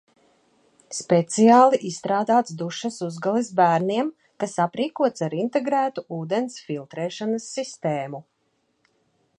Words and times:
Speciāli 0.99 1.79
izstrādāts 1.89 2.55
dušas 2.61 2.97
uzgalis 3.09 3.51
bērniem, 3.59 4.09
kas 4.45 4.57
aprīkots 4.67 5.27
ar 5.29 5.37
integrētu 5.43 6.05
ūdens 6.21 6.59
filtrēšanas 6.71 7.49
sistēmu 7.59 8.25